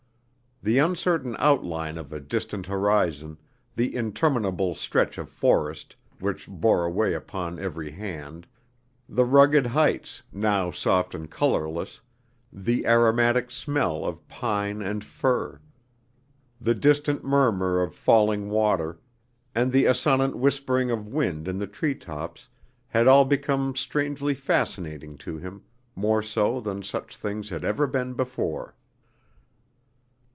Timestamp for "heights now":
9.65-10.69